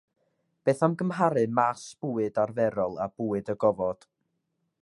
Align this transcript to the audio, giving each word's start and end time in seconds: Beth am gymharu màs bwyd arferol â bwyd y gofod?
Beth 0.67 0.79
am 0.87 0.95
gymharu 1.01 1.43
màs 1.59 1.85
bwyd 2.05 2.41
arferol 2.45 2.99
â 3.07 3.11
bwyd 3.21 3.53
y 3.57 3.61
gofod? 3.65 4.09